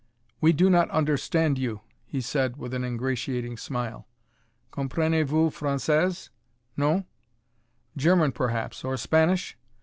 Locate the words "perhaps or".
8.31-8.97